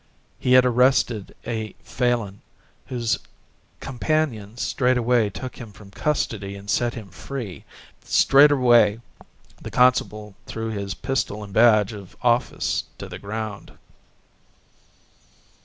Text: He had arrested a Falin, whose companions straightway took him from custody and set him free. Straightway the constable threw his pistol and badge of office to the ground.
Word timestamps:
He 0.39 0.53
had 0.53 0.65
arrested 0.65 1.35
a 1.45 1.75
Falin, 1.83 2.41
whose 2.87 3.19
companions 3.79 4.59
straightway 4.63 5.29
took 5.29 5.57
him 5.57 5.71
from 5.71 5.91
custody 5.91 6.55
and 6.55 6.67
set 6.71 6.95
him 6.95 7.11
free. 7.11 7.65
Straightway 8.03 8.99
the 9.61 9.69
constable 9.69 10.33
threw 10.47 10.69
his 10.71 10.95
pistol 10.95 11.43
and 11.43 11.53
badge 11.53 11.93
of 11.93 12.17
office 12.23 12.85
to 12.97 13.07
the 13.07 13.19
ground. 13.19 13.73